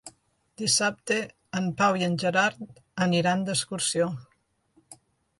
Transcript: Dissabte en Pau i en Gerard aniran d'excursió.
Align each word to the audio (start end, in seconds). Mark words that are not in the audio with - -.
Dissabte 0.59 1.17
en 1.59 1.67
Pau 1.81 1.99
i 1.99 2.05
en 2.07 2.15
Gerard 2.23 2.63
aniran 3.07 3.43
d'excursió. 3.49 4.07